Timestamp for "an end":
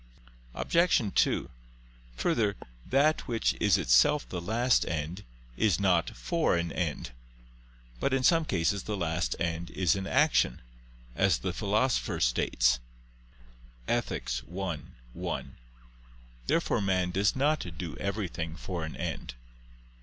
6.57-7.11, 18.83-19.35